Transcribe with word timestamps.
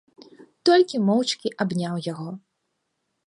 Толькі 0.69 1.01
моўчкі 1.09 1.47
абняў 1.65 1.95
яго. 2.11 2.29